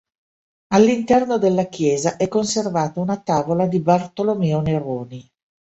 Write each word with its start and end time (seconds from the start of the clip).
All'interno 0.73 1.37
della 1.37 1.65
chiesa 1.67 2.17
è 2.17 2.27
conservata 2.27 2.99
una 2.99 3.17
tavola 3.17 3.67
di 3.67 3.79
Bartolomeo 3.79 4.59
Neroni. 4.59 5.31